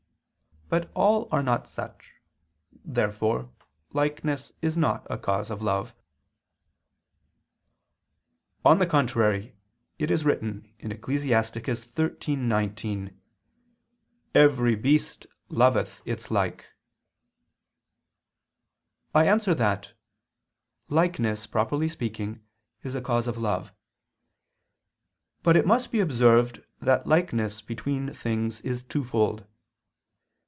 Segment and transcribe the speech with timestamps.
[0.71, 2.13] But all are not such.
[2.85, 3.49] Therefore
[3.91, 5.93] likeness is not a cause of love.
[8.63, 9.53] On the contrary,
[9.99, 11.25] It is written (Ecclus.
[11.27, 13.13] 13:19):
[14.33, 16.67] "Every beast loveth its like."
[19.13, 19.91] I answer that,
[20.87, 22.45] Likeness, properly speaking,
[22.81, 23.73] is a cause of love.
[25.43, 29.45] But it must be observed that likeness between things is twofold.